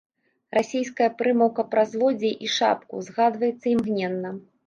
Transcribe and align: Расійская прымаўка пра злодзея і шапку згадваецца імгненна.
Расійская 0.57 1.09
прымаўка 1.19 1.65
пра 1.75 1.83
злодзея 1.91 2.35
і 2.47 2.51
шапку 2.55 3.03
згадваецца 3.09 3.65
імгненна. 3.75 4.35